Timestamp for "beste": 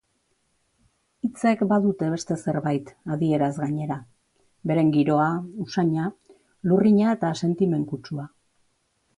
2.13-2.37